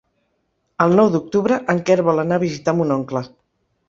[0.85, 3.23] El nou d'octubre en Quer vol anar a visitar mon oncle.